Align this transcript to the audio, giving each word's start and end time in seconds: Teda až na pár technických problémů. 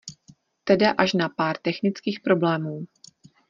Teda 0.63 0.89
až 0.97 1.13
na 1.13 1.29
pár 1.29 1.57
technických 1.57 2.19
problémů. 2.19 2.85